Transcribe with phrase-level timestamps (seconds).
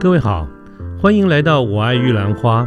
[0.00, 0.48] 各位好，
[0.98, 2.64] 欢迎来到《我爱玉兰花》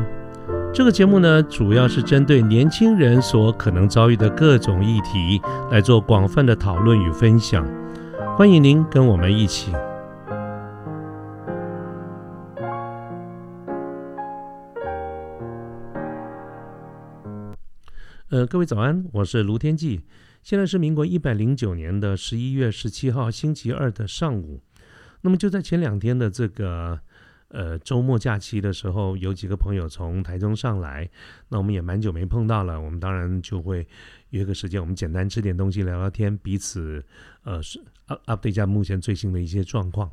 [0.72, 5.42] 这个节目呢，主要是针对年轻人所可能遭遇的各种议题
[5.72, 7.68] 来做广泛的讨论与分享。
[8.38, 9.72] 欢迎您跟我们一起。
[18.30, 20.02] 呃，各位早安，我是卢天记，
[20.44, 24.62] 现在是民国一百零九年的十一月十七号星期二的上午。
[25.22, 27.00] 那么就在前两天的这个。
[27.54, 31.08] 呃，周末假期的时候，有几个朋友从台中上来，
[31.50, 32.82] 那我们也蛮久没碰到了。
[32.82, 33.88] 我们当然就会
[34.32, 37.06] 约个时间，我们简单吃点东西，聊聊天，彼此
[37.44, 37.80] 呃是
[38.26, 40.12] update 一下目前最新的一些状况。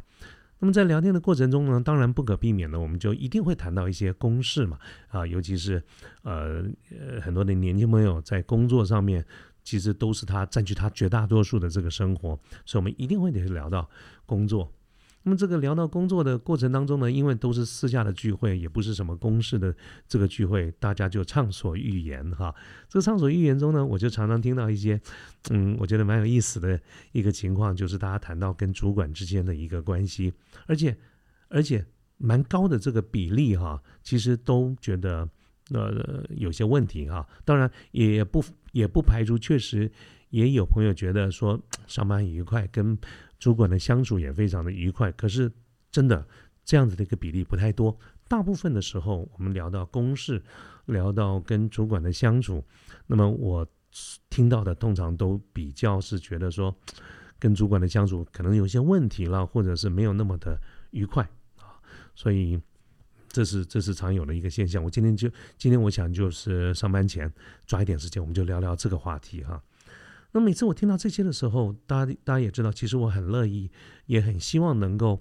[0.59, 5.83] 那么在聊天的过程中呢，当然不可避免的，我们就一定会谈到一些公事嘛，啊，尤其是
[6.21, 9.25] 呃呃很多的年轻朋友在工作上面，
[9.65, 13.89] 其实都是他占据他绝大多数的这个生活，所以我们一定会得聊到
[14.27, 14.71] 工作。
[15.23, 19.75] 那么这个聊到工作的过程当中呢，因为都是私下的聚会，也不是什么公事的
[20.09, 22.55] 这个聚会，大家就畅所欲言哈。
[22.89, 24.99] 这个畅所欲言中呢，我就常常听到一些，
[25.51, 26.81] 嗯，我觉得蛮有意思的
[27.13, 30.33] 一个情况，就是大家谈到跟主管之间的一个关系，
[30.67, 30.97] 而且
[31.49, 31.85] 而且
[32.17, 35.29] 蛮高的这个比例哈，其实都觉得
[35.75, 37.29] 呃有些问题哈。
[37.45, 39.93] 当然也不也不排除，确实
[40.31, 42.97] 也有朋友觉得说上班愉快跟。
[43.41, 45.51] 主管的相处也非常的愉快，可是
[45.91, 46.25] 真的
[46.65, 47.99] 这样子的一个比例不太多。
[48.29, 50.41] 大部分的时候，我们聊到公事，
[50.87, 52.63] 聊到跟主管的相处，
[53.09, 53.67] 那么我
[54.29, 56.73] 听到的通常都比较是觉得说，
[57.41, 60.57] 跟主管的相处可能有些问题了，或者是没有那么的
[60.91, 61.81] 愉快啊。
[62.15, 62.61] 所以
[63.29, 64.85] 这是这是常有的一个现象。
[64.85, 67.33] 我今天就今天我想就是上班前
[67.67, 69.61] 抓一点时间，我们就聊聊这个话题哈。
[70.33, 73.69] 那每次我听到这些的时候，大家大家也知道，其实我很乐意，
[74.07, 75.21] 也很希望能够，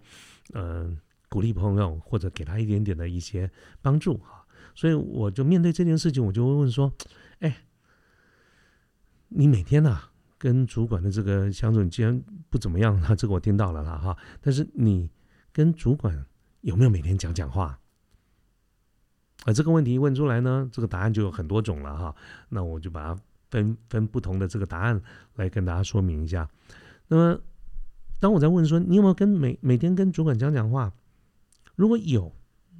[0.53, 0.95] 呃，
[1.29, 3.49] 鼓励朋友或者给他一点点的一些
[3.81, 4.45] 帮助哈。
[4.75, 6.93] 所以我就面对这件事情，我就会问说：，
[7.39, 7.63] 哎，
[9.29, 14.15] 你每天呐跟主管的这个相处，既然不怎么样，那这个我听到了啦哈。
[14.41, 15.09] 但是你
[15.51, 16.23] 跟主管
[16.61, 17.79] 有没有每天讲讲话？
[19.45, 22.15] 啊，这个问题问出来呢，这个答案就有很多种了哈。
[22.49, 23.19] 那我就把它。
[23.49, 25.01] 分分不同的这个答案
[25.35, 26.49] 来跟大家说明一下。
[27.07, 27.41] 那么，
[28.19, 30.91] 当我在问说你有没有跟每每天跟主管讲讲话？
[31.75, 32.31] 如果有，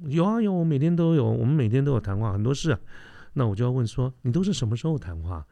[0.06, 2.78] 有啊有，我每天都有，我们每天都有谈话，很多事。
[3.32, 5.46] 那我就要问说，你都是什么时候谈话？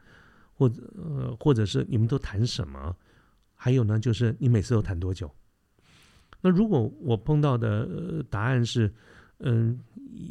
[0.53, 2.95] 或者呃，或者是你们都谈什么？
[3.55, 5.29] 还有呢，就是你每次都谈多久？
[6.41, 8.93] 那如果我碰到的答案是。
[9.41, 9.79] 嗯，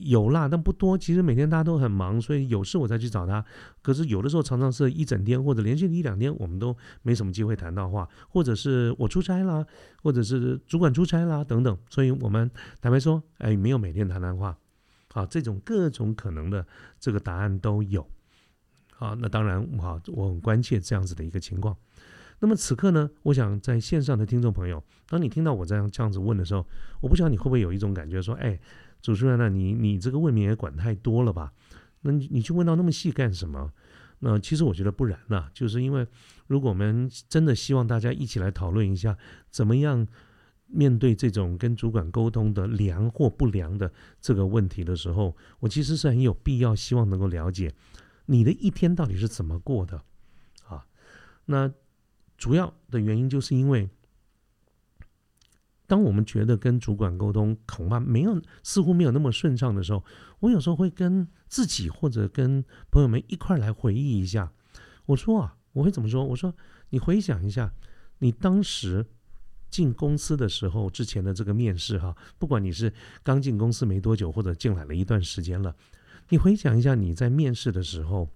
[0.03, 0.99] 有啦，但不多。
[0.99, 3.43] 其实每天大家都很忙，所以有事我再去找他。
[3.81, 9.65] 可是有的时候常常是一整天或者连续一两天，我们都没什么机会谈到话，或者是我出差啦，
[10.03, 11.79] 或者是主管出差啦等等。
[11.89, 12.51] 所以我们
[12.83, 14.59] 坦白说，哎，没有每天谈谈话。
[15.11, 16.67] 好，这种各种可能的
[17.01, 18.07] 这个答案都有。
[18.91, 21.75] 好，那当然，好，我很关切这样子的一个情况。
[22.41, 26.67] 那么此刻呢，我想在线上的听众朋友，当你听到我这样这样子问的时候，
[27.01, 28.61] 我不知道你会不会有一种感觉说，哎。
[29.00, 29.48] 主持人呢？
[29.48, 31.53] 你你这个未免也管太多了吧？
[32.03, 33.72] 那你你去问到那么细干什么？
[34.19, 36.06] 那其实我觉得不然呐，就是因为
[36.47, 39.16] 如果我们真的希望大家一起来讨论一下，
[39.50, 40.06] 怎么样
[40.66, 47.72] 面对这种跟主管沟通的良或不良的这个问题的时候，我其实是很有必要希望能够了解
[48.26, 50.03] 你的一天到底是怎么过的
[50.66, 50.84] 啊？
[51.47, 51.72] 那
[52.36, 53.88] 主要的原因就是因为。
[55.88, 60.04] 当我们觉得跟主管沟通恐怕没有，似乎没有那么顺畅的时候，
[60.41, 64.53] 我有时候会跟自己或者跟朋友们一块来回忆一下。
[65.06, 66.22] 我说啊，我会怎么说？
[66.27, 66.54] 我说
[66.91, 67.72] 你回想一下，
[68.19, 69.06] 你当时
[69.71, 75.75] 进公司的时候之前的这个面试哈，不管你是刚进公司没多久，或者进来了一段时间了，
[76.28, 78.28] 你回想一下你在面试的时候，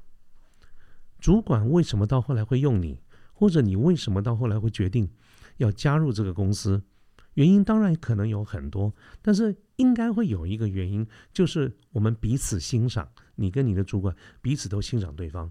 [1.20, 2.98] 主管为什么到后来会用你，
[3.34, 5.10] 或者你为什么到后来会决定
[5.58, 6.82] 要加入这个公司？
[7.34, 15.50] 原因当然可能有很多，但是应该会有一个原因，就是我们彼此欣赏，你跟你的主管彼此都欣赏对方。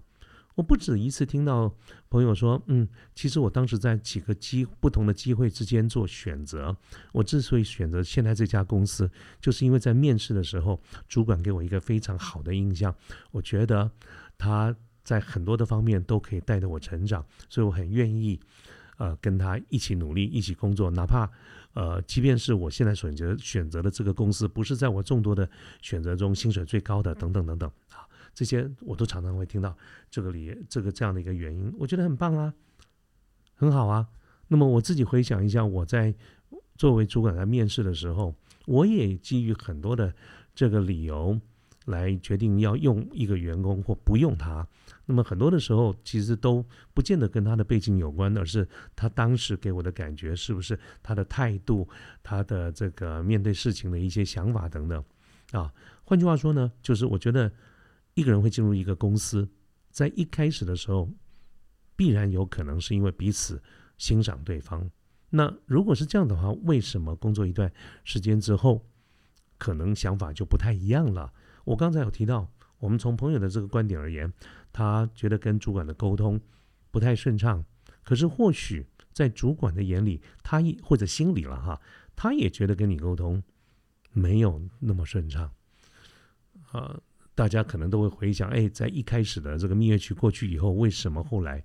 [0.54, 1.74] 我不止一次听到
[2.10, 6.76] 朋友说，嗯，其实我当时在几个机不同的机会之间做选择，
[7.12, 12.94] 我之所以选择现在这家公司，就是因为在面试的时候，主管给我一个非常好的印象，
[13.30, 13.90] 我觉得
[14.36, 18.38] 他在很多的方面都可以带着我成长，所以我很愿意，
[18.98, 21.30] 呃，跟他一起努力，一起工作，哪怕。
[21.74, 25.48] 呃，即便是我现在选择选择的这个公司，不是在我众多的
[25.80, 29.76] 选择中薪水最高的，等等等等啊，这些我都常常会听到
[30.10, 32.52] 这个理这个这样的一个原因，我觉得很棒啊，
[33.54, 34.06] 很好啊。
[34.48, 36.14] 那么我自己回想一下，我在
[36.76, 38.34] 作为主管在面试的时候，
[38.66, 40.14] 我也基于很多的
[40.54, 41.40] 这个理由
[41.86, 44.66] 来决定要用一个员工或不用他。
[45.04, 46.64] 那么很多的时候，其实都
[46.94, 51.88] 不见得跟他的背景有关，而是他当时给我的感觉是不是他的态度、
[52.22, 55.02] 他的这个面对事情的一些想法等等。
[55.50, 55.72] 啊，
[56.04, 57.52] 换句话说呢，就是我觉得
[58.14, 59.48] 一个人会进入一个公司，
[59.90, 61.10] 在一开始的时候，
[61.96, 63.60] 必然有可能是因为彼此
[63.98, 64.88] 欣赏对方。
[65.30, 67.70] 那如果是这样的话，为什么工作一段
[68.04, 68.86] 时间之后，
[69.58, 71.32] 可能想法就不太一样了？
[71.64, 74.32] 我刚才有提到，我们从朋友的这个观点而言，
[74.72, 76.40] 他觉得跟主管的沟通
[76.90, 77.64] 不太顺畅。
[78.02, 81.80] 可是或许在主管的眼里，他也或者心里了哈，
[82.16, 83.42] 他也觉得跟你沟通
[84.12, 85.52] 没有那么顺畅。
[86.72, 86.98] 啊，
[87.34, 91.62] 大家可能都会回想，哎，在一开始的这个蜜月期过去以后，为什么后来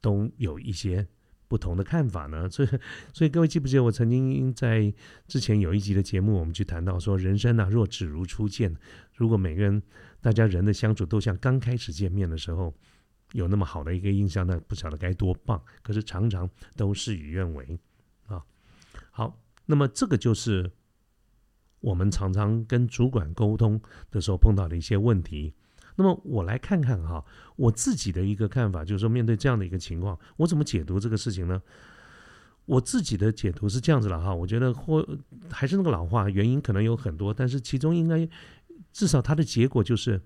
[0.00, 1.06] 都有一些？
[1.48, 2.48] 不同的看法呢？
[2.52, 2.68] 所以，
[3.12, 4.92] 所以各位记不记得我曾经在
[5.26, 8.76] 之前有一集的节目，我们去谈到说，人生啊，若只如初见，
[9.14, 9.82] 如果每个人
[10.20, 12.74] 大家人的相处都像刚开始见面的时候
[13.32, 15.60] 有那么好的一个印象，那不晓得该多棒。
[15.82, 17.78] 可是常常都事与愿违
[18.26, 18.44] 啊。
[19.10, 20.70] 好，那么这个就是
[21.80, 23.80] 我们常常跟主管沟通
[24.10, 25.54] 的时候碰到的一些问题。
[26.00, 27.24] 那么我来看看哈，
[27.56, 31.60] 我自己的一个看法，就是说面对这样的一个情况，我怎么解读这个事情呢？
[32.66, 35.04] 我自己的解读是这样子了哈，我觉得或
[35.50, 38.28] 还是那个老话，原因可能有很多，但是其中应该
[38.92, 40.20] 至少它的结果就是，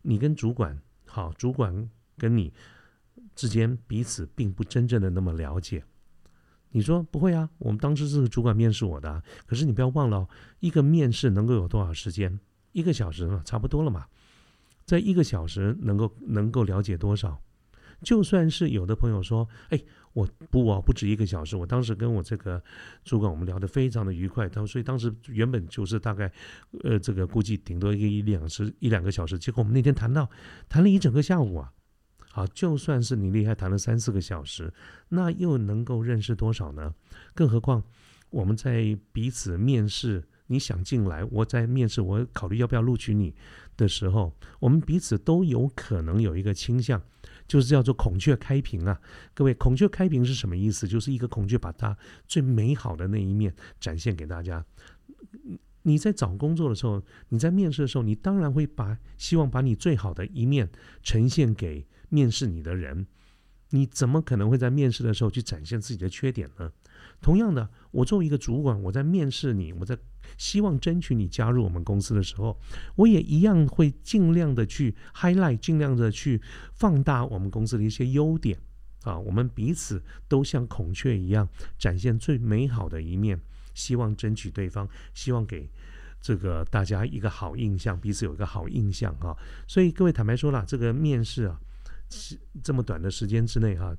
[0.00, 2.50] 你跟主管好，主管跟你
[3.34, 5.84] 之间彼此并不真正的那么了解。
[6.70, 7.50] 你说不会啊？
[7.58, 10.26] 我们当时是主管面试我的，可是你不要忘了，
[10.60, 12.40] 一个面试能够有多少时间？
[12.72, 14.06] 一个小时嘛，差不多了嘛。
[14.84, 17.40] 在一个小时能够能够了解多少？
[18.02, 19.82] 就算是有的朋友说：“哎，
[20.12, 22.62] 我不啊，不止一个小时。”我当时跟我这个
[23.02, 26.30] 主管我们聊得非常的愉快，他所以当时原本就是大概
[26.82, 30.28] 呃这个估计顶多一个一两时一两个小时，结果我们那天谈到
[30.68, 31.72] 谈了一整个下午啊！
[32.30, 34.70] 好，就算是你厉害，谈了三四个小时，
[35.08, 36.92] 那又能够认识多少呢？
[37.32, 37.82] 更何况
[38.28, 40.24] 我们在彼此面试。
[40.46, 43.34] 你想进来，我在面试，我考虑要不要录取你
[43.76, 47.02] 的时候，我们彼此都有可能有一个倾向，
[47.46, 49.00] 就是叫做孔雀开屏啊。
[49.32, 50.86] 各位，孔雀开屏是什么意思？
[50.86, 54.64] 就是一个孔雀把它最美好的那一面展现给大家。
[55.82, 60.70] 你在找工作的时候，你在面试的时候，你当然会把希望把你最好的一面
[61.02, 63.06] 呈现给面试你的人。
[63.70, 66.70] 你怎么可能会在面试的时候去展现自己的缺点呢？
[67.20, 69.98] 同样的，我作为一个主管，我在面试你，我在
[70.38, 72.58] 希望争取你加入我们公司的时候，
[72.96, 76.40] 我也一样会尽量的去 highlight，尽量的去
[76.72, 78.58] 放大我们公司的一些优点
[79.02, 79.18] 啊。
[79.18, 81.48] 我们彼此都像孔雀一样，
[81.78, 83.40] 展现最美好的一面，
[83.74, 85.70] 希望争取对方，希望给
[86.20, 89.36] 这个大家一个好印象，彼此有一个好印象啊。
[89.66, 91.58] 所以各位坦白说了，这个面试啊。
[92.10, 93.92] 是这么短的时间之内哈，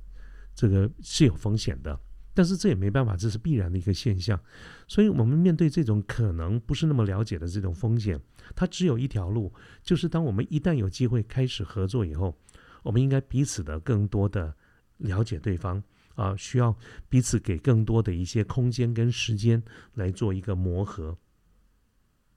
[0.53, 1.99] 这个是有风险的，
[2.35, 4.39] 但是这也没办法，这是必然的一个现象。
[4.87, 8.21] 所以，我们面对这种可能不是那么了解的这种风险，
[8.55, 9.51] 它只有一条路，
[9.81, 12.37] 就是当我们一旦有机会开始合作以后，
[12.83, 14.53] 我们应该彼此的更多的
[14.97, 15.81] 了解对方
[16.15, 16.77] 啊，需要
[17.07, 19.63] 彼此给更多的一些空间跟时间
[19.93, 21.17] 来做一个磨合。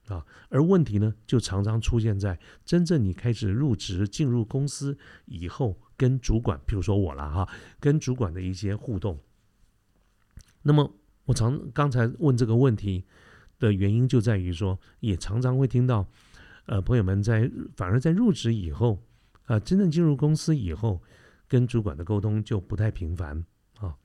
[0.07, 9.19] 啊，而问题呢，就常常出现在真正你开始入职、进入公司以后，跟主管，比如说我了哈，跟主管的一些互动。
[10.63, 13.05] 那么，我常刚才问这个问题
[13.59, 16.07] 的原因，就在于说，也常常会听到，
[16.67, 19.03] 呃，朋友们在反而在入职以后，
[19.47, 21.03] 啊，真正进入公司以后，
[21.47, 23.45] 跟主管的沟通就不太频繁
[23.79, 23.97] 啊。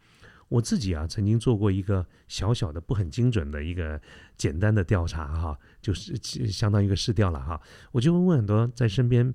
[0.50, 4.00] 我自己啊，曾经做过一个小小的、不很精准的一个
[4.38, 6.16] 简单的调查哈，就是
[6.48, 7.60] 相当于一个试调了哈。
[7.92, 9.34] 我就会问很多在身边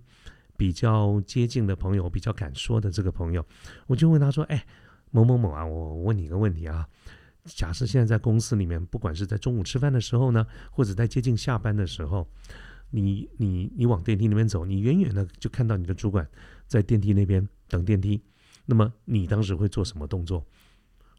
[0.57, 3.45] 比较接近的朋友、比较敢说的这个朋友，
[3.89, 4.65] 我就问他说：“哎，
[5.11, 6.88] 某某某啊，我问你一个问题啊，
[7.45, 12.29] 假设现在在公司里面，不管是在中午吃饭的时候呢，或者在接近下班的时候，
[12.91, 16.29] 你你你往电梯那边走，你远远的就看到你的主管
[16.67, 18.23] 在电梯那边等电梯，
[18.67, 20.47] 那么你当时会做什么动作？”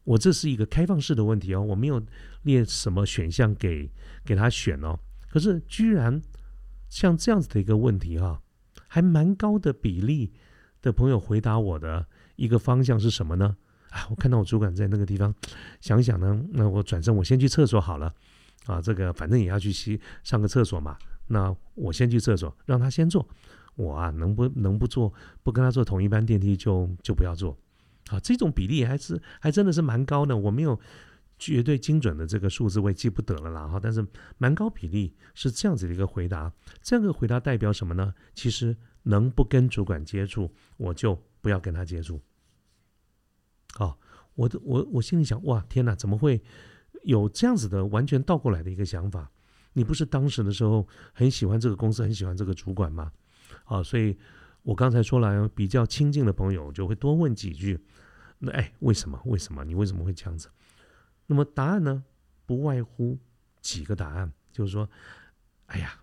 [0.06, 2.04] 我这是一个开放式的问题哦，我没有
[2.42, 3.92] 列什么选项给
[4.26, 4.98] 给他选哦。
[5.30, 6.20] 可是居然
[6.90, 8.42] 像这样子的一个问题哈，
[8.88, 10.34] 还蛮高的比例
[10.82, 13.58] 的朋友回答我的一个方向是什么呢？
[13.90, 15.34] 啊，我看到我主管在那个地方，
[15.82, 18.14] 想想呢，那我转身我先去厕所好了
[18.66, 23.28] 啊，这个反正也要去洗上个厕所嘛，那我先去厕所，让他先坐，
[23.76, 25.12] 我啊能不能不坐，
[25.44, 27.58] 不跟他坐同一班电梯就就不要坐。
[28.10, 30.36] 啊，这种比例还是还真的是蛮高的。
[30.36, 30.80] 我没有
[31.38, 34.06] 绝对精准的这个数字我也记不得了啦哈，但是
[34.38, 36.52] 蛮高比例是这样子的一个回答。
[36.82, 38.14] 这样的回答代表什么呢？
[38.34, 42.20] 其实能不跟主管接触，我就不要跟他接触。
[43.76, 43.98] 好，
[44.36, 46.42] 我的我我心里想，哇，天哪，怎么会
[47.04, 49.32] 有这样子的完全倒过来的一个想法？
[49.74, 53.12] 你不是当时的时候很喜欢这个公司，很喜欢这个主管吗？
[53.66, 54.18] 啊，所以
[54.64, 57.80] 我刚才说了，比较亲近的朋友就会多问几句。
[58.40, 59.22] 那哎，为什么？
[59.26, 59.64] 为什么？
[59.64, 60.50] 你为什么会这样子？
[61.28, 62.04] 那么答案呢？
[62.46, 63.20] 不外乎
[63.62, 64.90] 几个答案，就是说，
[65.68, 66.02] 哎呀，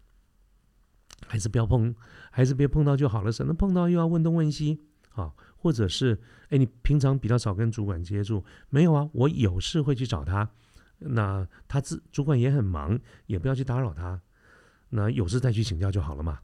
[1.27, 1.95] 还是不要碰，
[2.31, 3.33] 还是别碰到就好了。
[3.33, 4.81] 省得碰到又要问东问西
[5.15, 5.35] 啊，
[5.67, 6.17] 或者是
[6.51, 9.11] 哎，你平常比较少跟主管接触，没有啊？
[9.13, 10.49] 我有事会去找他，
[11.01, 12.97] 那他自主管也很忙，
[13.27, 14.23] 也不要去打扰他。
[14.91, 16.39] 那有事再去请教就好了嘛。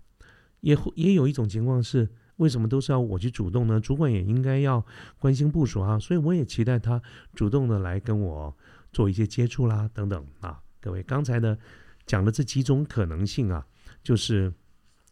[0.62, 2.08] 也也有一种情况是。
[2.36, 3.78] 为什么都是要我去主动呢？
[3.78, 4.84] 主管也应该要
[5.20, 7.00] 关心部署啊，所以我也期待他
[7.34, 8.56] 主动的来跟我
[8.90, 10.60] 做一些接触啦，等等啊。
[10.80, 11.56] 各位刚才呢
[12.04, 13.64] 讲的这几种可能性啊，
[14.02, 14.52] 就是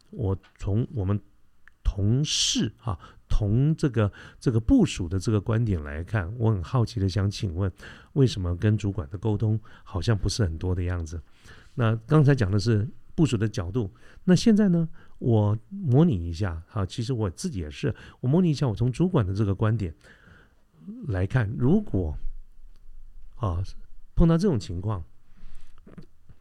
[0.09, 1.17] 我从我们
[1.83, 2.99] 同事啊
[3.31, 7.71] 从这个这个部署的这个观点来看，我很好奇的想请问，
[8.13, 11.19] 为什么跟主管的沟通好像不是很多的样子？
[11.73, 13.89] 那刚才讲的是部署的角度，
[14.25, 14.87] 那现在呢？
[15.19, 19.93] 我模拟一下，哈，其实我自己也是，我模拟一下，我从主管的这个观点
[21.09, 22.17] 来看，如果
[23.35, 23.63] 啊
[24.15, 25.03] 碰到这种情况，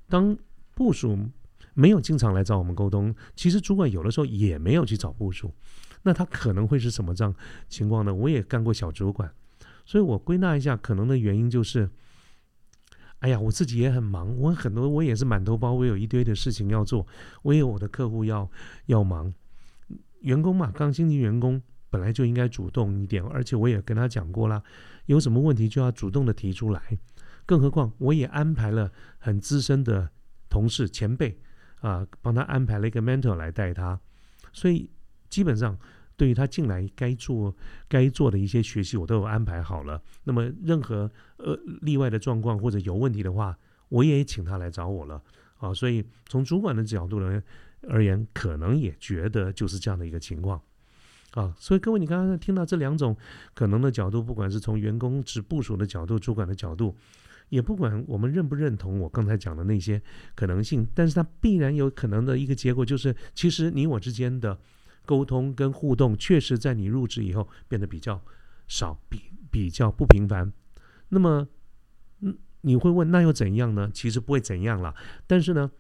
[0.08, 0.34] 当
[0.74, 1.28] 部署
[1.74, 5.52] 没有经常来找我们沟通，其实主管有的时候也没有去找部署，
[6.02, 7.34] 那他可能会是什么这样
[7.68, 8.14] 情况呢？
[8.14, 9.32] 我也干过小主管，
[9.84, 11.90] 所以我归纳一下，可能的原因就是。
[13.20, 17.06] 哎呀，我自己也很忙，我很多我也是满头包，我有一堆的事情要做，
[17.42, 18.50] 我有我的客户要
[18.86, 19.30] 要忙。
[20.22, 24.62] 员工嘛，刚新进员工本来就应该主动一点，而且我也跟他讲过啦，
[25.04, 26.80] 有什么问题就要主动的提出来。
[27.44, 30.08] 更何况我也安排了很资深的
[30.48, 31.38] 同事前辈
[31.82, 34.00] 啊，帮他安排了一个 mentor 来带他，
[34.50, 34.88] 所以
[35.30, 35.78] 基本上。
[36.16, 37.56] 对于他进来该做
[37.88, 40.02] 该做的一些学习，我都有安排好了。
[40.24, 43.56] 那么任何呃例外的状况或者有问题的话，
[43.88, 45.22] 我也请他来找我了
[45.56, 45.72] 啊。
[45.72, 47.42] 所以从主管的角度来
[47.88, 50.60] 而言，可能也觉得就是这样的一个情况
[51.30, 51.54] 啊。
[51.58, 53.16] 所以各位，你刚刚听到这两种
[53.54, 56.94] 可能的角度，不管是从员工指部署的角度、主管的角度，
[57.48, 60.02] 也不管我们认不认同我刚才讲的那些
[60.34, 64.58] 可能性，但是它必然有可能的一个结果，就是其实你我之间的。
[65.04, 68.20] 沟通跟互动确实在你入职以后变得比较
[68.68, 70.52] 少，比比较不频繁。
[71.08, 71.48] 那么，
[72.20, 73.90] 嗯，你会问那又怎样呢？
[73.92, 74.94] 其实不会怎样了。
[75.26, 75.70] 但是呢，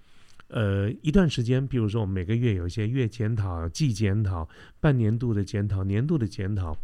[0.48, 4.48] 呃，一段时间，比如说我们每个月有一些月检讨、季检讨、
[4.80, 6.76] 半年度的检讨、年度的检讨，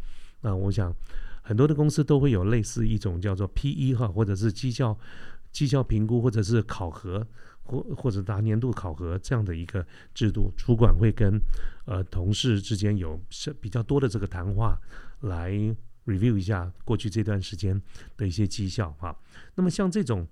[0.43, 0.95] 那我想
[1.43, 4.97] 很多的公司都会有类似一种叫做 P E 哈，或者是绩效
[5.51, 7.27] 绩效评估，或者是考核。
[7.67, 11.39] 或或者达年度考核这样的一个制度，主管会跟
[11.85, 14.79] 呃同事之间有是比较多的这个谈话，
[15.21, 15.51] 来
[16.07, 17.81] review 一下过去这段时间
[18.17, 19.15] 的一些绩效哈。
[19.55, 20.27] 那么像这种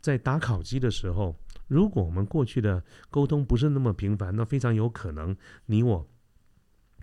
[0.00, 1.34] 在打考绩的时候，
[1.68, 5.36] 如果我们过去的沟通不是那么频繁，那非常有可能
[5.66, 6.06] 你我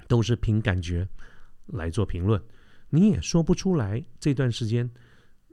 [0.08, 1.08] 都是凭感觉
[1.68, 2.42] 来做评论，
[2.90, 4.90] 你也说不出来这段时间。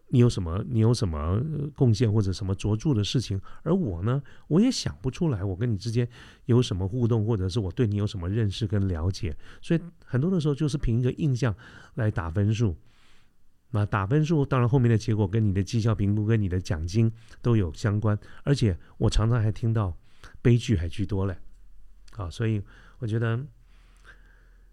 [0.08, 0.64] 你有什么？
[0.68, 1.42] 你有什么
[1.74, 3.40] 贡献或者什么卓著的事情？
[3.64, 6.08] 而我呢，我也想不出来，我跟你之间
[6.44, 9.36] 有什么互动，或者是我对你有什么认识跟了解。
[9.60, 11.52] 所以很多的时候就是凭一个印象
[11.94, 12.76] 来打分数。
[13.72, 18.16] 那打分数，当然后面的结果跟你的绩效评估、跟你的奖金都有相关。
[18.44, 19.92] 而且我常常还听到
[20.40, 21.36] 悲剧还居多嘞。
[22.12, 22.62] 啊，所以
[23.00, 23.44] 我觉得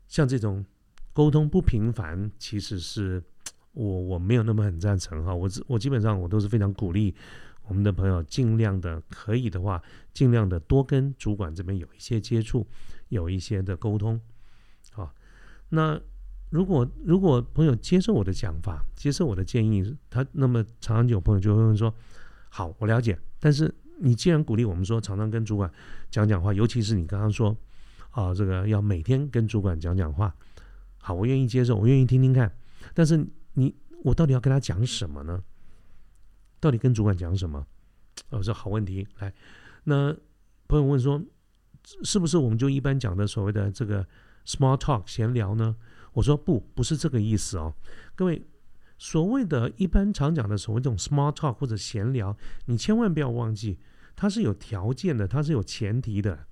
[0.08, 0.64] 像这种
[1.12, 3.24] 沟通不频繁，其实是。
[3.74, 7.14] 我我没有那么很赞成哈，我我基本上我都是非常鼓励
[7.68, 9.82] 我们的朋友尽量的可以的话，
[10.14, 12.68] 尽量的多跟主管这边有一些接触，
[13.10, 14.20] 有一些的沟通，
[14.92, 15.12] 好。
[15.70, 16.00] 那
[16.52, 21.92] 如果如果朋友接受我的讲法，接受我的建议，他那么常常有朋友就会问说，
[22.50, 25.72] 好，我了解，但是你既然鼓励我们说常常跟主管
[26.12, 27.58] 讲讲话，尤其是你刚刚说
[28.12, 30.32] 啊，这个要每天跟主管讲讲话，
[31.00, 32.56] 好，我愿意接受，我愿意听听看，
[32.94, 33.26] 但是。
[33.54, 35.44] 你我到底要跟他讲什么呢？
[36.60, 37.66] 到底跟主管讲什么？
[38.30, 39.08] 哦，这好问题。
[39.20, 39.34] 来，
[39.84, 40.16] 那
[40.68, 41.22] 朋友问说，
[42.04, 44.08] 是不是我们就一般讲的所谓的这个
[44.46, 45.76] small talk 闲聊呢？
[46.14, 47.74] 我说不，不是这个意思哦。
[48.16, 48.46] 各位，
[48.98, 53.80] 所谓的一般常讲的所谓这种 small talk 或者闲聊，你千万不要忘记，
[54.16, 56.48] 它是有条件的，它是有前提的。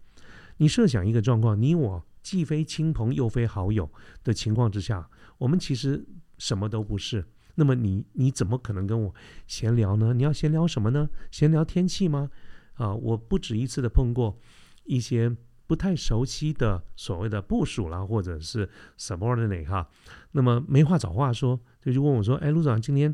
[0.57, 3.89] 你设想一个状况，你我既非亲朋又非好友
[4.23, 6.05] 的情况之下，我们其实。
[6.41, 9.13] 什么都不是，那么你你怎么可能跟我
[9.45, 10.11] 闲聊呢？
[10.11, 11.07] 你要闲聊什么呢？
[11.29, 12.31] 闲聊天气吗？
[12.73, 14.39] 啊，我不止一次的碰过
[14.85, 18.67] 一些不太熟悉的所谓的部署啦，或者是
[18.97, 19.87] subordinate 哈，
[20.31, 23.13] 那么没话找话说，就就问我说：“哎，陆长，今天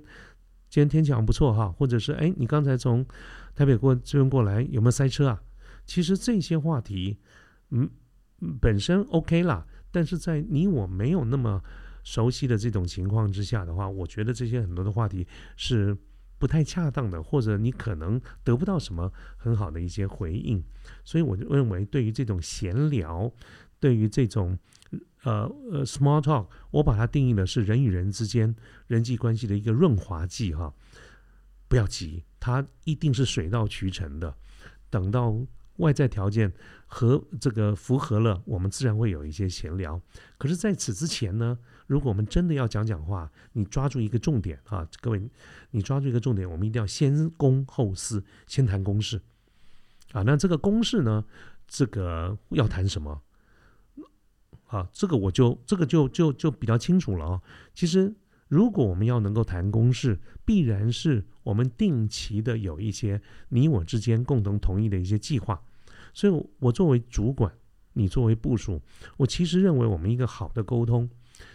[0.69, 3.05] 今天天气好像不错哈，或者是哎，你刚才从
[3.53, 5.43] 台北过这边过来有没有塞车啊？”
[5.85, 7.17] 其实这些话题，
[7.71, 7.89] 嗯，
[8.61, 11.61] 本身 OK 啦，但是在你我没有那么
[12.07, 15.93] 熟悉的这种情况之下的话，我觉得这些很多的话题是
[16.37, 20.63] 不太恰当的，或者你可能得不到什么很好的一些回应。
[21.03, 23.29] 所以我就认为，对于这种闲聊，
[23.77, 24.57] 对于这种
[25.23, 28.55] 呃呃 small talk，我把它定义的是人与人之间
[28.87, 30.73] 人际关系的一个润滑剂哈。
[31.67, 34.33] 不要急，它一定是水到渠成的，
[34.89, 35.35] 等到。
[35.77, 36.53] 外在条件
[36.85, 39.99] 和这个符合了，我们自然会有一些闲聊。
[40.37, 41.57] 可是，在此之前呢，
[41.87, 45.29] 如果我们真的要讲讲话，你抓住一个重点啊，各位，
[45.71, 49.21] 你抓住一个重点，我们一定要先公后私，先谈公事
[50.11, 50.23] 啊。
[50.23, 51.25] 那这个公事呢，
[51.67, 53.21] 这个要谈什么？
[54.67, 57.41] 啊，这个我就这个就就就比较清楚了啊。
[57.73, 58.13] 其实，
[58.47, 65.61] 如果我们要能够谈公事，必然是我们定期的有一些你我之间共同同意的一些计划。
[66.13, 67.51] 所以，我作为主管，
[67.93, 68.81] 你作为部署，
[69.17, 71.09] 我其实认为，我们一个好的沟通，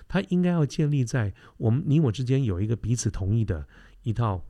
[0.06, 3.66] 它应该要建立在我们你我之间有一个彼此同意的
[4.02, 4.44] 一套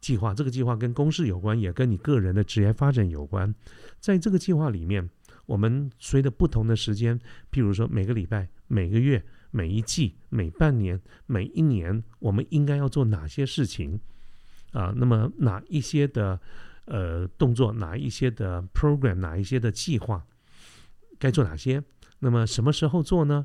[0.00, 0.34] 计划。
[0.34, 3.54] 这个计划跟公事有关，也跟你个人的职业发展有关。
[4.00, 5.08] 在这个计划里面，
[5.44, 7.18] 我们随着不同的时间，
[7.52, 14.00] 譬如说每个礼拜、每个月、每一季、每半年、每一年，我们应该要做哪些事情
[14.72, 14.92] 啊？
[14.96, 16.40] 那么哪一些的？
[16.88, 20.24] 呃，动作哪一些的 program，哪一些的计划，
[21.18, 21.82] 该做哪些？
[22.20, 23.44] 那么什么时候做呢？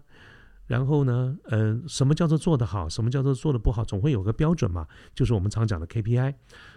[0.68, 2.88] 然后呢，呃，什么叫做做得好？
[2.88, 3.84] 什么叫做做得不好？
[3.84, 6.36] 总会有个标准嘛，就是我们常讲的 KPI。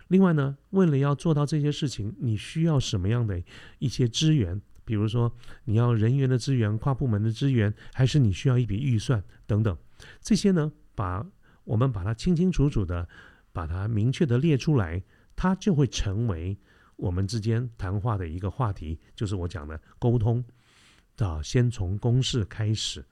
[0.08, 3.42] 另外呢，为了要做到这些事情，你需要什么样的
[3.78, 4.58] 一些资源？
[4.84, 5.32] 比如说，
[5.64, 9.76] 你要人员的资源、跨部门的资源，还是你需要一笔预算等等？
[10.20, 11.26] 这些呢，把
[11.64, 13.08] 我们把它清清楚楚的，
[13.52, 15.02] 把它明确的列出来。
[15.36, 16.56] 它就会成为
[16.94, 20.44] 我们之间谈话的一个话题，就是我讲的沟通
[21.18, 23.04] 啊，先从公式开始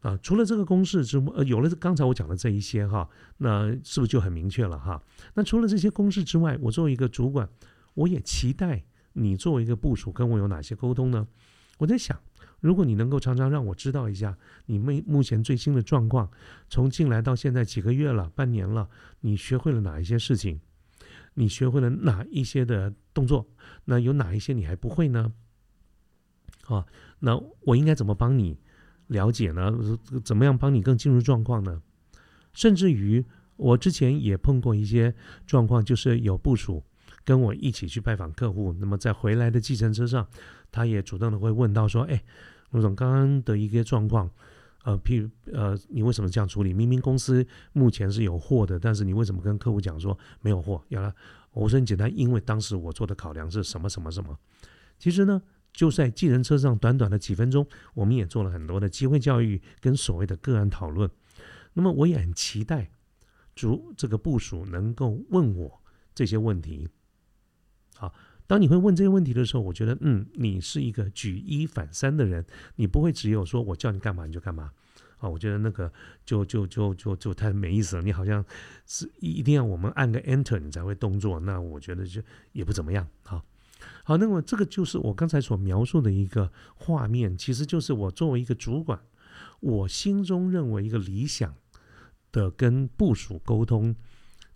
[0.00, 0.14] 啊。
[0.18, 5.02] 除了这个公式之外，呃，有了刚才我讲的这一些哈，那是不是就很明确了哈？
[5.32, 7.48] 那除了这些公式之外，我作为一个主管，
[7.94, 8.84] 我也期待
[9.18, 11.26] 你作为一个部署跟我有哪些沟通呢？
[11.78, 12.20] 我在想，
[12.60, 16.30] 如果你能够常常让我知道一下你目目前最新的状况，
[16.68, 18.88] 从进来到现在几个月了、半年了，
[19.20, 20.60] 你学会了哪一些事情？
[21.34, 23.46] 你学会了哪一些的动作？
[23.84, 25.32] 那有哪一些你还不会呢？
[26.66, 26.86] 啊，
[27.20, 28.58] 那我应该怎么帮你
[29.06, 29.72] 了解呢？
[30.24, 31.82] 怎么样帮你更进入状况呢？
[32.52, 33.24] 甚至于
[33.56, 35.14] 我之前也碰过一些
[35.46, 36.82] 状况，就是有部署
[37.26, 40.26] 跟我一起去拜访客户，那么在回来的计程车上，
[40.72, 42.22] 他也主动的会问到说：“哎，
[42.70, 44.30] 陆总，刚刚的一个状况。”
[44.86, 46.72] 呃，譬如呃，你为什么这样处理？
[46.72, 50.80] 明明公司目前是有货的，但是你为什么跟客户讲说没有货？
[50.90, 51.12] 要来，
[51.50, 54.38] 我说很简单，因为当时我做的考量是什么什么什么。
[54.96, 61.10] 其实呢，就在计程车上短短的几分钟，我们也做了很多的机会教育跟所谓的个案讨论。
[61.72, 62.88] 那么我也很期待，
[63.56, 65.82] 主这个部署能够问我
[66.14, 66.88] 这些问题。
[67.96, 68.14] 好。
[68.48, 74.70] 当你会问这些问题的时候，我觉得，嗯，你是一个举一反三的人，你不会只有说我叫你干嘛你就干嘛，
[75.18, 75.92] 啊，我觉得那个
[76.24, 78.02] 就就就就就太没意思了。
[78.02, 78.44] 你好像
[78.86, 83.04] 是一定要我们按个 enter 你才会动作，那我觉得就也不怎么样。
[83.24, 83.42] 好，
[84.04, 89.00] 好，那么这个就是我刚才所描述的一个画面，其实就是我作为一个主管，
[89.58, 91.52] 我心中认为一个理想
[92.30, 93.96] 的跟部署沟通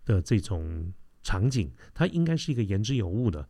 [0.04, 0.92] 的这种
[1.22, 3.48] 场景，它应该是一个言之有物的。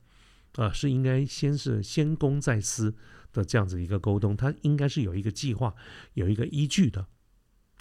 [0.55, 2.93] 啊，是应该先是先公再私
[3.33, 5.73] 的这样子一个沟通，它应该是有一个计划，
[6.15, 7.07] 有一个依据的，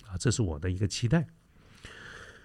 [0.05, 1.27] 啊，这是我的一个期待。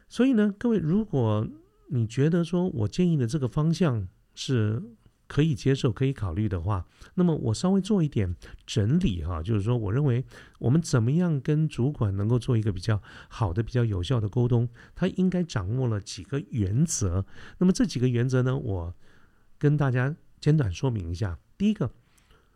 [0.08, 1.46] 所以呢，各位，如果
[1.90, 4.82] 你觉得说我建议的这个方向是
[5.26, 8.34] 可以接受、可以考虑的话，那么我稍微做一点
[8.66, 10.24] 整理哈，就是说，我认为
[10.58, 17.24] 我们怎么样跟主管能够做一个比较好的、比较有效的沟通，他应该掌握了几个原则。
[17.58, 18.94] 那么这几个原则呢，我。
[19.56, 21.90] 跟大家简短说明一下，第一个，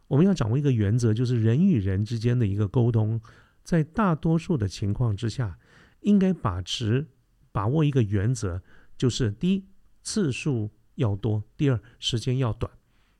[0.08, 3.18] 我们要掌握一个原则，就是人与人之间的一个沟通，
[3.62, 5.58] 在大多数的情况之下，
[6.00, 7.06] 应该把持
[7.50, 8.60] 把握一个原则，
[8.98, 9.64] 就是第一
[10.02, 12.70] 次数要多，第二时间要短。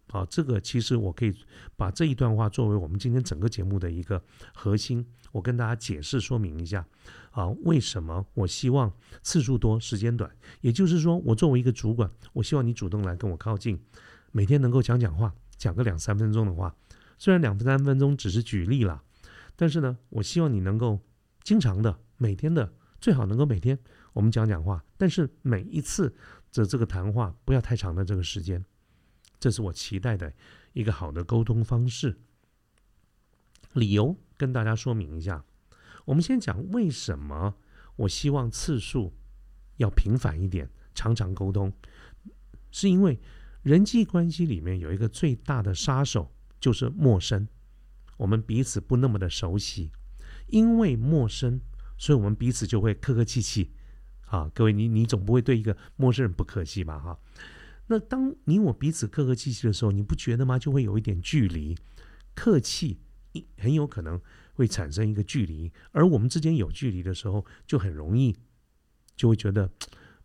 [0.09, 1.35] 啊，这个其实我可以
[1.77, 4.23] 把这一段话作为我们今天整个节目的一个
[4.55, 6.87] 核心，我跟大家解释说明一下
[7.31, 8.91] 啊，为什么我希望
[9.23, 10.31] 次数多、时间短？
[10.62, 13.79] 也就是说，我作为一个主管，我希望你主动来跟我靠近，
[14.33, 16.75] 每天能够讲讲话，讲个两三分钟的话。
[17.19, 19.03] 虽然两三分钟只是举例了，
[19.57, 21.01] 但是呢，我希望你能够
[21.43, 23.79] 经常的、每天的，最好能够每天
[24.14, 26.14] 我们讲讲话，但是每一次
[26.51, 28.65] 这这个谈话不要太长的这个时间。
[29.41, 30.33] 这是我期待的
[30.73, 32.19] 一个好的沟通方式。
[33.75, 35.45] 理由跟大家说明一下。
[36.07, 37.55] 我们先讲为什么
[37.97, 39.15] 我希望次数
[39.77, 41.73] 要频繁一点，常常沟通，
[42.71, 43.21] 是因为
[43.63, 47.47] 人际关系里面有一个最大的杀手就是陌生，
[48.17, 49.93] 我们彼此不那么的熟悉，
[50.47, 51.61] 因为陌生，
[51.99, 53.73] 所以我们彼此就会客客气气。
[54.29, 56.99] 啊，各位，你你总不会对一个陌生人不客气吧？
[56.99, 57.19] 哈。
[57.87, 60.59] 那当你我彼此客客气气的时候，你不觉得吗？
[60.59, 61.77] 就会有一点距离，
[62.35, 62.99] 客气
[63.57, 64.21] 很有可能
[64.53, 68.37] 会产生一个距离，而我们之间有距离的时候，就很容易
[69.17, 69.71] 就会觉得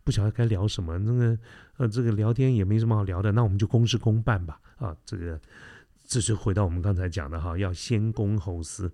[0.04, 0.98] 不晓得该聊什么。
[0.98, 1.38] 那个
[1.78, 4.60] 呃，这个聊天也没什么好聊的，那我们就公事公办吧。
[4.76, 5.40] 啊，这个
[6.02, 8.92] 这就回到我们刚才讲的哈，要先公后私。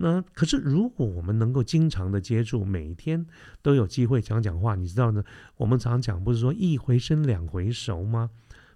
[0.00, 3.26] 那可是，如果我们能够经常的接触，每天
[3.62, 5.24] 都有机会讲讲话，你知道呢？
[5.56, 8.30] 我们常讲不是说一回生两回熟吗？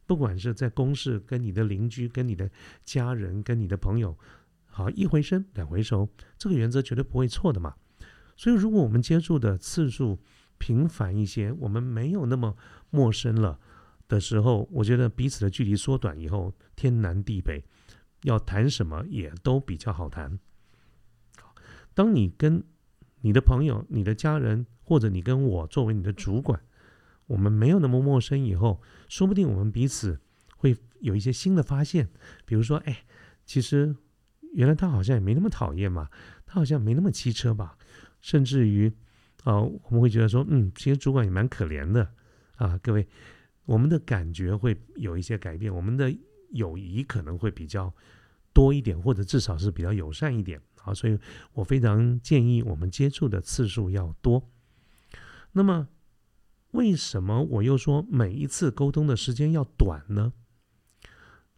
[0.05, 2.51] 不管是在公事，跟你的邻居、跟你的
[2.85, 4.19] 家人、跟你的朋友，
[4.67, 7.73] 好一回生两回熟，这个原则绝对不会错的嘛。
[8.37, 10.19] 所以，如果我们接触的次数
[10.59, 12.57] 频繁一些，我们没有那么
[12.91, 13.61] 陌生了
[14.09, 17.63] 的时候，我觉得彼此的距离缩短以后，天南地北，
[18.23, 20.37] 要谈什么也都比较好谈。
[21.95, 22.63] 当你跟
[23.21, 26.61] 你的朋友、你的家人，或者你跟我作为你的主管，
[27.27, 30.21] 我们没有那么陌生以后，说不定我们彼此
[30.57, 32.09] 会有一些新的发现。
[32.45, 33.05] 比如说，哎，
[33.45, 33.95] 其实
[34.55, 36.09] 原来他好像也没那么讨厌嘛，
[36.47, 37.77] 他好像没那么机车吧。
[38.21, 38.93] 甚至于，
[39.45, 42.13] 啊，我们会觉得说，嗯，其实主管也蛮可怜的
[42.57, 42.79] 啊。
[42.83, 43.07] 各位，
[43.65, 46.13] 我们的感觉会有一些改变，我们的
[46.51, 47.93] 友谊可能会比较
[48.53, 50.61] 多一点，或者至少是比较友善一点。
[50.83, 51.19] 好，所以
[51.53, 54.51] 我非常建议我们接触的次数要多。
[55.53, 55.89] 那么，
[56.73, 60.33] 为什么我又说每一次沟通的时间要短呢？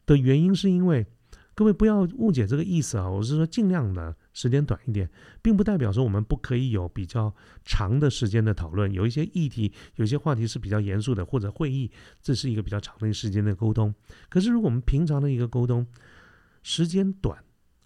[0.05, 1.07] 的原因是因为
[1.55, 5.09] 各位不要误解这个意思啊，我是说尽量的时间短一点，
[5.41, 7.33] 并不代表说我们不可以有比较
[7.65, 8.93] 长的时间的讨论。
[8.93, 11.89] 有一些议题，有些话题是比较严肃的，或者会议，
[12.21, 13.95] 这是一个比较长的时间的沟通。
[14.29, 15.87] 可是，如果我们平常的一个沟通
[16.65, 17.44] 时间短，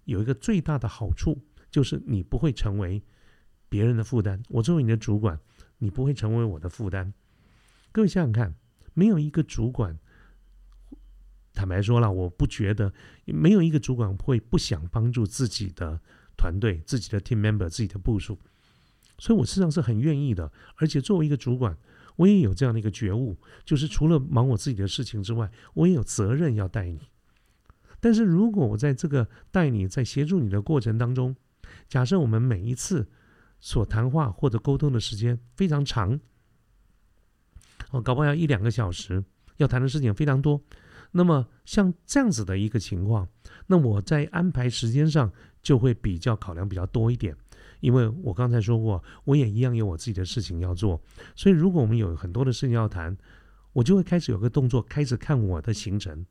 [0.09, 3.03] 有一个最大的好处，就是你不会成为
[3.69, 4.41] 别人的负担。
[4.49, 5.39] 我作为你的主管，
[5.77, 7.13] 你不会成为我的负担。
[7.91, 8.55] 各位想想看，
[8.95, 9.99] 没有一个主管，
[11.53, 12.91] 坦白说了，我不觉得
[13.25, 16.01] 没有一个主管会不想帮助自己的
[16.35, 18.39] 团队、自己的 team member、自己的部署。
[19.19, 20.51] 所以我事实上是很愿意的。
[20.77, 21.77] 而且作为一个主管，
[22.15, 26.99] 我也有这样的一个觉悟，就是除了忙我自己的事情之外，我也有责任要带你。
[27.99, 31.35] 但是如果我在这个带你在协助你的过程当中，
[31.87, 33.07] 假设我们每一次
[33.59, 36.19] 所谈话或者沟通的时间非常长，
[37.91, 39.23] 哦，搞不好要一两个小时，
[39.57, 40.61] 要谈的事情非常多，
[41.11, 43.27] 那么像这样子的一个情况，
[43.67, 45.31] 那我在安排时间上
[45.61, 47.35] 就会比较考量比较多一点，
[47.81, 51.01] 因为我刚才说过，我也一样有我自己的事情要做，
[51.35, 53.17] 所以如果我们有很多的事情要谈，
[53.73, 56.25] 我就会开始有个动作，开始看我的行程。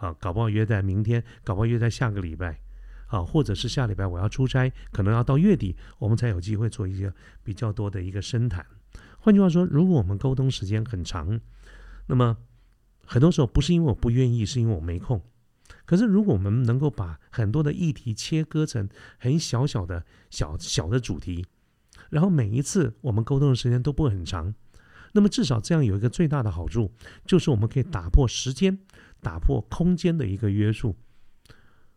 [0.00, 2.58] 啊，搞不好约在明天，搞不好约在下个礼拜，
[3.06, 7.12] 啊，或者是下礼拜我要出差，可能要到月底，我们才有机会做一些
[7.44, 8.64] 比较多的一个深谈。
[9.18, 11.38] 换句话说，如果我们沟通时间很长，
[12.06, 12.38] 那么
[13.04, 15.22] 很多时候不是因为我不愿意，是因为我没空。
[15.84, 21.44] 可是如果我们能够把很多的议题切割成很小小的小小的主题，
[22.08, 24.54] 然后每一次我们沟通的时间都不会很长，
[25.12, 26.90] 那么至少这样有一个最大的好处，
[27.26, 28.78] 就是我们可以打破时间。
[29.20, 30.96] 打破空间的一个约束。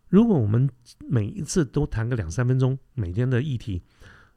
[0.08, 0.70] 如果我们
[1.10, 3.82] 每一次都谈个两三分钟，每天的议题，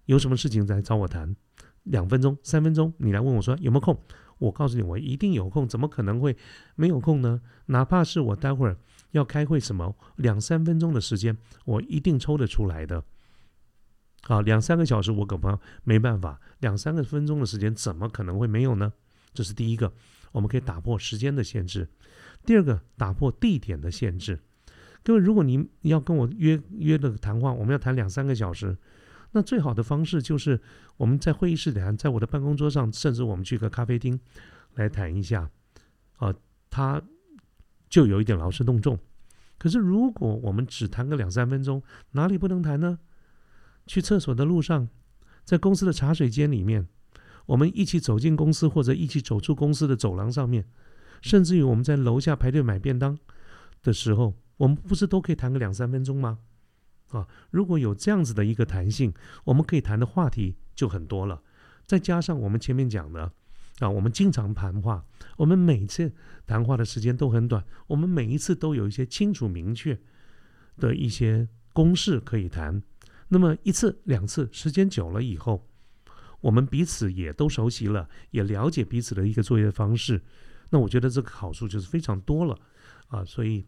[0.07, 1.37] 有什么事情来找我谈，
[1.83, 4.01] 两分钟、三分钟，你来问我说有没有空？
[4.39, 6.37] 我告诉你，我一定有空，怎么可能会
[6.75, 7.41] 没有空呢？
[7.67, 8.77] 哪怕是我待会儿
[9.11, 13.03] 要开会，什么两三分钟的时间，我一定抽得出来的。
[14.23, 18.93] 好，两三个小时我可不没办法，两三个分钟的时间怎么可能会没有呢？
[19.33, 19.93] 这是第一个，
[20.33, 21.89] 我们可以打破时间的限制。
[22.47, 24.39] 第二个，打破地点的限制。
[25.03, 28.77] 各位，如果您要跟我约约的谈话，我们要谈两三个小时，
[29.33, 30.61] 那最好的方式就是
[30.97, 34.19] 我们在会议室里谈，在我的办公桌上，甚至我们去个咖啡厅
[34.75, 35.51] 来谈一下。
[36.19, 36.33] 啊，
[36.71, 37.03] 他
[37.89, 38.97] 就有一点劳师动众。
[39.59, 41.83] 可是如果我们只谈个两三分钟，
[42.13, 43.01] 哪里不能谈呢？
[43.87, 44.89] 去厕所的路上，
[45.45, 46.87] 在公司的茶水间里面，
[47.47, 50.65] 我们一起走进公司，或者一起走出公司的走廊上面，
[51.21, 53.19] 甚至于我们在楼下排队买便当
[53.83, 56.39] 的时候，我们不是都可以谈个两三分钟吗？
[57.11, 61.43] 啊，如果有这样子的一个弹性，我们可以谈的话题就很多了。
[61.85, 63.33] 再加上我们前面讲的，
[63.79, 65.05] 啊，我们经常谈话，
[65.37, 66.13] 我们每次
[66.47, 69.97] 谈话的时间都很短，我们每一次都有一些清楚明确
[70.79, 72.83] 的一些公式可以谈。
[73.29, 75.69] 那么一次两次，时间久了以后，
[76.41, 80.23] 我们彼此也都熟悉了，也了解彼此的一个作业方式。
[80.71, 82.59] 那我觉得这个好处就是非常多了
[83.09, 83.65] 啊，所以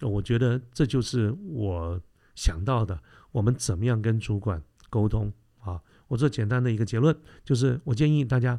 [0.00, 2.00] 我觉得这就是我
[2.34, 3.00] 想到的，
[3.32, 5.80] 我们怎么样跟主管沟通啊？
[6.08, 8.58] 我做简单的一个结论，就是我建议大家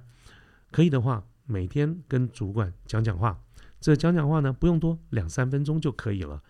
[0.72, 3.42] 可以的话，每天跟主管讲讲话。
[3.80, 6.42] 这讲讲话呢，不用多，两三分钟就可以了，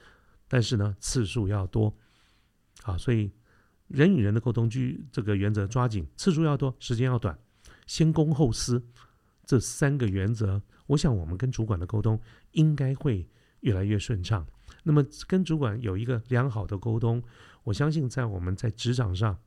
[0.48, 1.94] 但是呢，次数要多
[2.84, 3.32] 啊，所以。
[3.88, 7.38] 人与人的沟通，据这个原则抓紧，次数要多，时间要短，
[7.88, 8.82] 先公后私，
[9.46, 12.20] 这三个原则，我想我们跟主管的沟通
[12.52, 13.26] 应该会
[13.62, 14.46] 越来越顺畅。
[14.84, 17.24] 那么跟主管有一个良好的沟通，
[17.64, 19.38] 我相信在我们在职场上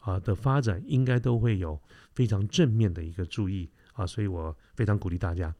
[0.00, 1.80] 啊的发展，应该都会有
[2.12, 5.52] 非常正面的一个注意啊，所以我非常鼓励大家。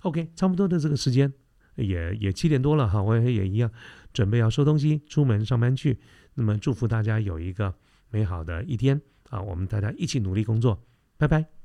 [0.00, 1.32] OK，差不多的这个时间
[1.76, 3.70] 也也七点多了哈，我也也一样
[4.12, 5.98] 准备要收东西，出门上班去。
[6.34, 7.74] 那么祝福大家有一个
[8.10, 9.40] 美好的一天啊！
[9.40, 10.82] 我们大家一起努力工作，
[11.16, 11.59] 拜拜。